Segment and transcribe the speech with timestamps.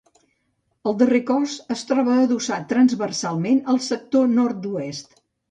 [0.91, 5.17] El darrer cos es troba adossat transversalment al sector nord-oest.